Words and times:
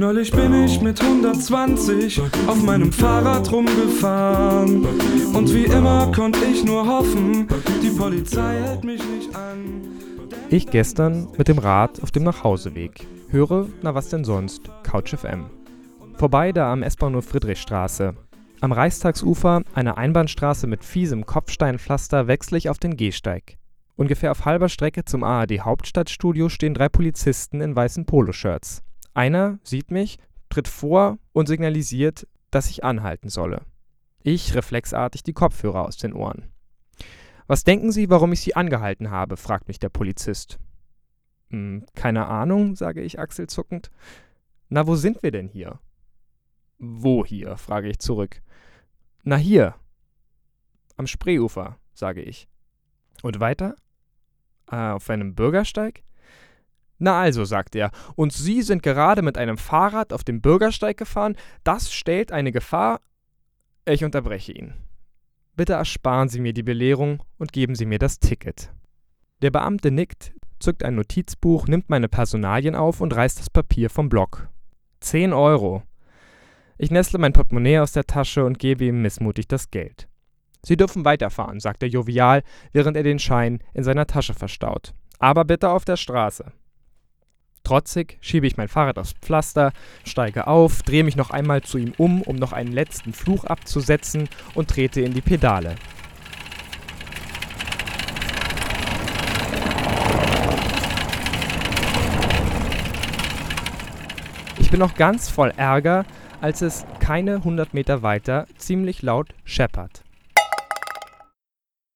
Neulich 0.00 0.30
bin 0.30 0.54
ich 0.54 0.80
mit 0.80 1.02
120 1.02 2.20
auf 2.46 2.62
meinem 2.62 2.92
Fahrrad 2.92 3.50
rumgefahren. 3.50 4.86
Und 5.34 5.52
wie 5.52 5.64
immer 5.64 6.12
konnte 6.12 6.38
ich 6.44 6.64
nur 6.64 6.86
hoffen, 6.86 7.48
die 7.82 7.90
Polizei 7.90 8.62
hält 8.62 8.84
mich 8.84 9.02
nicht 9.08 9.34
an. 9.34 9.88
Ich 10.50 10.68
gestern 10.68 11.26
mit 11.36 11.48
dem 11.48 11.58
Rad 11.58 12.00
auf 12.00 12.12
dem 12.12 12.22
Nachhauseweg. 12.22 13.08
Höre, 13.30 13.66
na 13.82 13.92
was 13.96 14.08
denn 14.08 14.22
sonst, 14.22 14.70
Couch 14.84 15.16
FM. 15.16 15.46
Vorbei 16.14 16.52
da 16.52 16.72
am 16.72 16.84
S-Bahnhof 16.84 17.24
Friedrichstraße. 17.24 18.14
Am 18.60 18.70
Reichstagsufer, 18.70 19.62
einer 19.74 19.98
Einbahnstraße 19.98 20.68
mit 20.68 20.84
fiesem 20.84 21.26
Kopfsteinpflaster, 21.26 22.28
wechsle 22.28 22.56
ich 22.56 22.70
auf 22.70 22.78
den 22.78 22.96
Gehsteig. 22.96 23.56
Ungefähr 23.96 24.30
auf 24.30 24.44
halber 24.44 24.68
Strecke 24.68 25.04
zum 25.04 25.24
ARD 25.24 25.58
Hauptstadtstudio 25.62 26.48
stehen 26.50 26.74
drei 26.74 26.88
Polizisten 26.88 27.60
in 27.60 27.74
weißen 27.74 28.06
Poloshirts. 28.06 28.84
Einer 29.18 29.58
sieht 29.64 29.90
mich, 29.90 30.20
tritt 30.48 30.68
vor 30.68 31.18
und 31.32 31.48
signalisiert, 31.48 32.28
dass 32.52 32.70
ich 32.70 32.84
anhalten 32.84 33.30
solle. 33.30 33.62
Ich 34.22 34.54
reflexartig 34.54 35.24
die 35.24 35.32
Kopfhörer 35.32 35.84
aus 35.84 35.96
den 35.96 36.12
Ohren. 36.12 36.44
Was 37.48 37.64
denken 37.64 37.90
Sie, 37.90 38.10
warum 38.10 38.32
ich 38.32 38.40
Sie 38.42 38.54
angehalten 38.54 39.10
habe? 39.10 39.36
fragt 39.36 39.66
mich 39.66 39.80
der 39.80 39.88
Polizist. 39.88 40.60
Hm, 41.50 41.84
keine 41.96 42.28
Ahnung, 42.28 42.76
sage 42.76 43.00
ich 43.00 43.18
achselzuckend. 43.18 43.90
Na, 44.68 44.86
wo 44.86 44.94
sind 44.94 45.20
wir 45.24 45.32
denn 45.32 45.48
hier? 45.48 45.80
Wo 46.78 47.26
hier? 47.26 47.56
frage 47.56 47.88
ich 47.88 47.98
zurück. 47.98 48.40
Na 49.24 49.34
hier. 49.34 49.74
Am 50.96 51.08
Spreeufer, 51.08 51.76
sage 51.92 52.22
ich. 52.22 52.46
Und 53.24 53.40
weiter? 53.40 53.74
Äh, 54.70 54.90
auf 54.90 55.10
einem 55.10 55.34
Bürgersteig? 55.34 56.04
Na 56.98 57.20
also, 57.20 57.44
sagt 57.44 57.76
er, 57.76 57.90
und 58.16 58.32
Sie 58.32 58.62
sind 58.62 58.82
gerade 58.82 59.22
mit 59.22 59.38
einem 59.38 59.56
Fahrrad 59.56 60.12
auf 60.12 60.24
dem 60.24 60.40
Bürgersteig 60.40 60.96
gefahren, 60.96 61.36
das 61.64 61.92
stellt 61.92 62.32
eine 62.32 62.52
Gefahr. 62.52 63.00
Ich 63.84 64.04
unterbreche 64.04 64.52
ihn. 64.52 64.74
Bitte 65.56 65.74
ersparen 65.74 66.28
Sie 66.28 66.40
mir 66.40 66.52
die 66.52 66.62
Belehrung 66.62 67.22
und 67.38 67.52
geben 67.52 67.74
Sie 67.74 67.86
mir 67.86 67.98
das 67.98 68.18
Ticket. 68.18 68.72
Der 69.42 69.50
Beamte 69.50 69.90
nickt, 69.90 70.32
zückt 70.58 70.82
ein 70.82 70.96
Notizbuch, 70.96 71.68
nimmt 71.68 71.88
meine 71.88 72.08
Personalien 72.08 72.74
auf 72.74 73.00
und 73.00 73.14
reißt 73.14 73.38
das 73.38 73.50
Papier 73.50 73.90
vom 73.90 74.08
Block. 74.08 74.48
Zehn 75.00 75.32
Euro. 75.32 75.82
Ich 76.76 76.90
nestle 76.90 77.18
mein 77.18 77.32
Portemonnaie 77.32 77.78
aus 77.78 77.92
der 77.92 78.04
Tasche 78.04 78.44
und 78.44 78.58
gebe 78.58 78.84
ihm 78.84 79.02
missmutig 79.02 79.48
das 79.48 79.70
Geld. 79.70 80.08
Sie 80.62 80.76
dürfen 80.76 81.04
weiterfahren, 81.04 81.60
sagt 81.60 81.82
er 81.82 81.88
jovial, 81.88 82.42
während 82.72 82.96
er 82.96 83.04
den 83.04 83.18
Schein 83.18 83.60
in 83.74 83.84
seiner 83.84 84.06
Tasche 84.06 84.34
verstaut. 84.34 84.94
Aber 85.18 85.44
bitte 85.44 85.70
auf 85.70 85.84
der 85.84 85.96
Straße. 85.96 86.52
Trotzig 87.68 88.16
schiebe 88.22 88.46
ich 88.46 88.56
mein 88.56 88.68
Fahrrad 88.68 88.98
aufs 88.98 89.12
Pflaster, 89.20 89.74
steige 90.02 90.46
auf, 90.46 90.82
drehe 90.82 91.04
mich 91.04 91.16
noch 91.16 91.28
einmal 91.28 91.60
zu 91.60 91.76
ihm 91.76 91.92
um, 91.98 92.22
um 92.22 92.36
noch 92.36 92.54
einen 92.54 92.72
letzten 92.72 93.12
Fluch 93.12 93.44
abzusetzen 93.44 94.26
und 94.54 94.70
trete 94.70 95.02
in 95.02 95.12
die 95.12 95.20
Pedale. 95.20 95.74
Ich 104.58 104.70
bin 104.70 104.80
noch 104.80 104.94
ganz 104.94 105.28
voll 105.28 105.52
Ärger, 105.54 106.06
als 106.40 106.62
es 106.62 106.86
keine 107.00 107.44
hundert 107.44 107.74
Meter 107.74 108.00
weiter 108.00 108.46
ziemlich 108.56 109.02
laut 109.02 109.34
scheppert. 109.44 110.04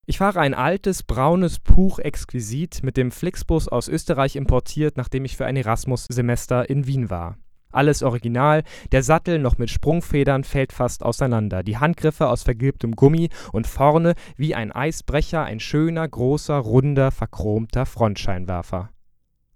Ich 0.05 0.19
fahre 0.19 0.41
ein 0.41 0.55
altes, 0.55 1.05
braunes 1.05 1.61
Puch 1.61 2.01
exquisit 2.01 2.83
mit 2.83 2.97
dem 2.97 3.13
Flixbus 3.13 3.69
aus 3.69 3.87
Österreich 3.87 4.35
importiert, 4.35 4.97
nachdem 4.97 5.25
ich 5.25 5.37
für 5.37 5.47
ein 5.47 5.57
Erasmus-Semester 5.57 6.69
in 6.69 6.87
Wien 6.89 7.09
war. 7.09 7.39
Alles 7.71 8.03
original, 8.03 8.65
der 8.91 9.05
Sattel 9.05 9.39
noch 9.39 9.59
mit 9.59 9.71
Sprungfedern 9.71 10.43
fällt 10.43 10.73
fast 10.73 11.05
auseinander, 11.05 11.63
die 11.63 11.79
Handgriffe 11.79 12.29
aus 12.29 12.43
vergilbtem 12.43 12.97
Gummi 12.97 13.31
und 13.53 13.67
vorne 13.69 14.15
wie 14.37 14.57
ein 14.57 14.73
Eisbrecher 14.73 15.45
ein 15.45 15.61
schöner, 15.61 16.07
großer, 16.07 16.57
runder, 16.57 17.13
verchromter 17.13 17.87
Frontscheinwerfer. 17.87 18.91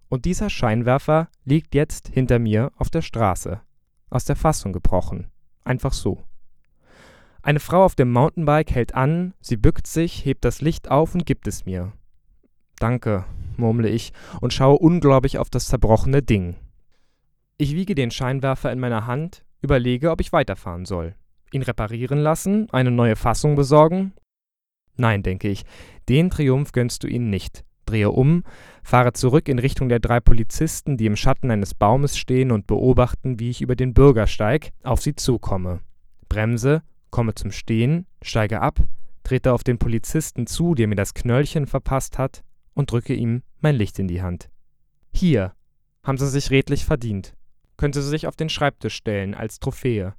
Und 0.09 0.25
dieser 0.25 0.49
Scheinwerfer 0.49 1.29
liegt 1.45 1.75
jetzt 1.75 2.09
hinter 2.09 2.39
mir 2.39 2.71
auf 2.77 2.89
der 2.89 3.03
Straße. 3.03 3.61
Aus 4.11 4.25
der 4.25 4.37
Fassung 4.37 4.73
gebrochen. 4.73 5.27
Einfach 5.65 5.93
so. 5.93 6.23
Eine 7.47 7.61
Frau 7.61 7.85
auf 7.85 7.95
dem 7.95 8.11
Mountainbike 8.11 8.73
hält 8.73 8.97
an, 8.97 9.33
sie 9.41 9.57
bückt 9.57 9.87
sich, 9.87 10.25
hebt 10.25 10.45
das 10.45 10.63
Licht 10.63 10.91
auf 10.91 11.15
und 11.15 11.27
gibt 11.27 11.47
es 11.47 11.65
mir. 11.65 11.93
Danke, 12.81 13.25
murmle 13.57 13.89
ich 13.89 14.13
und 14.41 14.53
schaue 14.53 14.79
ungläubig 14.79 15.39
auf 15.39 15.49
das 15.49 15.69
zerbrochene 15.69 16.23
Ding. 16.23 16.57
Ich 17.57 17.77
wiege 17.77 17.95
den 17.95 18.11
Scheinwerfer 18.11 18.73
in 18.73 18.81
meiner 18.81 19.07
Hand, 19.07 19.45
überlege, 19.63 20.11
ob 20.11 20.21
ich 20.21 20.33
weiterfahren 20.33 20.87
soll. 20.87 21.15
Ihn 21.53 21.63
reparieren 21.63 22.19
lassen, 22.19 22.69
eine 22.73 22.91
neue 22.91 23.15
Fassung 23.15 23.55
besorgen? 23.55 24.13
Nein, 24.97 25.23
denke 25.23 25.49
ich, 25.49 25.63
den 26.09 26.31
Triumph 26.31 26.73
gönnst 26.73 27.05
du 27.05 27.07
ihnen 27.07 27.31
nicht. 27.31 27.65
Drehe 27.85 28.11
um, 28.11 28.43
fahre 28.83 29.13
zurück 29.13 29.49
in 29.49 29.61
Richtung 29.61 29.89
der 29.89 30.01
drei 30.01 30.19
Polizisten, 30.19 30.97
die 30.97 31.07
im 31.07 31.15
Schatten 31.15 31.53
eines 31.53 31.75
Baumes 31.75 32.19
stehen 32.19 32.51
und 32.51 32.67
beobachten, 32.67 33.39
wie 33.39 33.51
ich 33.51 33.63
über 33.63 33.77
den 33.77 33.95
Bürgersteig 33.95 34.73
auf 34.83 35.01
sie 35.01 35.15
zukomme. 35.15 35.79
Bremse 36.29 36.83
komme 37.17 37.35
zum 37.35 37.51
Stehen, 37.51 38.05
steige 38.21 38.61
ab, 38.61 38.79
trete 39.25 39.55
auf 39.55 39.65
den 39.65 39.79
Polizisten 39.79 40.47
zu, 40.47 40.75
der 40.75 40.87
mir 40.87 40.97
das 40.97 41.15
Knöllchen 41.15 41.67
verpasst 41.67 42.19
hat, 42.19 42.45
und 42.75 42.93
drücke 42.93 43.15
ihm 43.15 43.43
mein 43.61 43.75
Licht 43.75 43.99
in 43.99 44.07
die 44.07 44.21
Hand. 44.21 44.51
Hier, 45.15 45.55
haben 46.03 46.19
Sie 46.19 46.29
sich 46.29 46.51
redlich 46.51 46.85
verdient. 46.85 47.35
Können 47.79 47.95
Sie 47.95 48.03
sich 48.03 48.27
auf 48.27 48.37
den 48.37 48.51
Schreibtisch 48.51 48.97
stellen 48.97 49.35
als 49.35 49.61
Trophäe. 49.61 50.13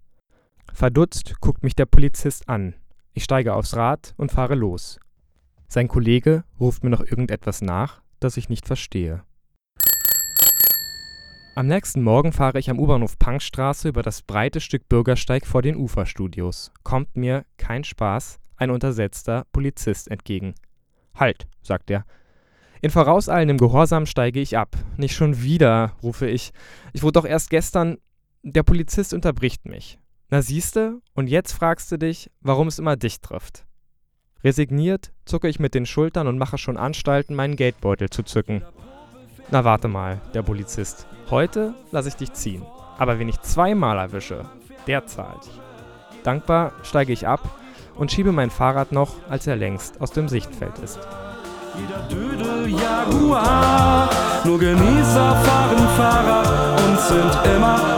Verdutzt 0.74 1.40
guckt 1.40 1.62
mich 1.62 1.76
der 1.76 1.86
Polizist 1.86 2.50
an. 2.50 2.74
Ich 3.14 3.26
steige 3.26 3.54
aufs 3.54 3.76
Rad 3.76 4.16
und 4.18 4.32
fahre 4.32 4.56
los. 4.56 5.00
Sein 5.68 5.88
Kollege 5.88 6.46
ruft 6.60 6.84
mir 6.84 6.90
noch 6.90 7.06
irgendetwas 7.06 7.62
nach, 7.62 8.02
das 8.20 8.38
ich 8.38 8.50
nicht 8.50 8.66
verstehe. 8.66 9.24
Am 11.58 11.66
nächsten 11.66 12.04
Morgen 12.04 12.34
fahre 12.34 12.60
ich 12.60 12.70
am 12.70 12.78
U-Bahnhof 12.78 13.18
Punkstraße 13.18 13.90
über 13.90 14.04
das 14.04 14.22
breite 14.22 14.60
Stück 14.60 14.88
Bürgersteig 14.88 15.48
vor 15.48 15.64
den 15.64 15.76
Uferstudios. 15.76 16.72
Kommt 16.84 17.18
mir, 17.18 17.46
kein 17.58 17.84
Spaß, 17.84 18.38
ein 18.58 18.70
untersetzter 18.70 19.48
Polizist 19.54 20.08
entgegen. 20.08 20.54
Halt, 21.16 21.48
sagt 21.64 21.90
er. 21.90 22.06
In 22.84 22.92
vorauseilendem 22.92 23.58
Gehorsam 23.58 24.06
steige 24.06 24.40
ich 24.40 24.56
ab. 24.56 24.78
Nicht 24.98 25.16
schon 25.16 25.42
wieder, 25.42 25.94
rufe 26.04 26.30
ich. 26.30 26.52
Ich 26.94 27.02
wurde 27.02 27.14
doch 27.14 27.26
erst 27.26 27.50
gestern. 27.50 27.98
Der 28.44 28.62
Polizist 28.62 29.16
unterbricht 29.16 29.66
mich. 29.66 29.98
Na 30.30 30.44
siehste, 30.44 31.02
und 31.16 31.26
jetzt 31.26 31.54
fragst 31.54 31.92
du 31.92 31.98
dich, 31.98 32.30
warum 32.40 32.68
es 32.68 32.78
immer 32.78 32.98
dich 32.98 33.20
trifft. 33.20 33.66
Resigniert 34.44 35.12
zucke 35.26 35.48
ich 35.48 35.60
mit 35.60 35.74
den 35.74 35.88
Schultern 35.88 36.28
und 36.28 36.38
mache 36.38 36.60
schon 36.60 36.78
Anstalten, 36.78 37.34
meinen 37.34 37.56
Geldbeutel 37.56 38.12
zu 38.12 38.22
zücken. 38.22 38.62
Na 39.50 39.64
warte 39.64 39.88
mal, 39.88 40.20
der 40.34 40.42
Polizist. 40.42 41.08
Heute 41.30 41.74
lasse 41.92 42.10
ich 42.10 42.16
dich 42.16 42.34
ziehen. 42.34 42.64
Aber 42.98 43.18
wenn 43.18 43.30
ich 43.30 43.40
zweimal 43.42 43.98
erwische, 43.98 44.46
der 44.88 45.06
zahlt. 45.06 45.50
Dankbar 46.24 46.74
steige 46.84 47.14
ich 47.14 47.28
ab 47.28 47.40
und 47.96 48.12
schiebe 48.12 48.34
mein 48.34 48.50
Fahrrad 48.50 48.92
noch, 48.92 49.14
als 49.30 49.48
er 49.48 49.56
längst 49.56 50.02
aus 50.02 50.12
dem 50.12 50.28
Sichtfeld 50.28 50.78
ist. 50.80 51.00
Jeder 51.78 52.02
Dödel 52.10 52.70
Jaguar, 52.70 54.10
nur 54.44 54.60
Genießer 54.60 55.36
fahren 55.36 55.90
Fahrrad 55.96 56.82
und 56.82 57.00
sind 57.00 57.56
immer 57.56 57.97